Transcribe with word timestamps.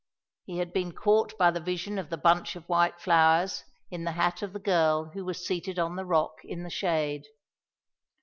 He 0.45 0.57
had 0.57 0.73
been 0.73 0.93
caught 0.93 1.37
by 1.37 1.51
the 1.51 1.59
vision 1.59 1.99
of 1.99 2.09
the 2.09 2.17
bunch 2.17 2.55
of 2.55 2.67
white 2.67 2.99
flowers 2.99 3.65
in 3.91 4.03
the 4.03 4.13
hat 4.13 4.41
of 4.41 4.51
the 4.51 4.59
girl 4.59 5.11
who 5.13 5.23
was 5.23 5.45
seated 5.45 5.77
on 5.77 5.95
the 5.95 6.05
rock 6.07 6.39
in 6.43 6.63
the 6.63 6.71
shade. 6.71 7.25